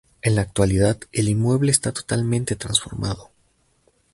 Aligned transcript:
En 0.23 0.33
la 0.33 0.41
actualidad 0.41 0.97
el 1.11 1.29
inmueble 1.29 1.69
está 1.69 1.91
totalmente 1.91 2.55
transformado. 2.55 3.29